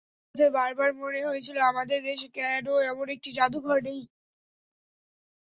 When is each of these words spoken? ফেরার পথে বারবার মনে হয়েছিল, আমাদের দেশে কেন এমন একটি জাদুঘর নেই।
ফেরার 0.03 0.49
পথে 0.49 0.57
বারবার 0.57 0.89
মনে 1.01 1.19
হয়েছিল, 1.27 1.57
আমাদের 1.71 1.99
দেশে 2.03 2.27
কেন 2.37 2.65
এমন 2.91 3.07
একটি 3.15 3.29
জাদুঘর 3.37 3.77
নেই। 3.87 4.01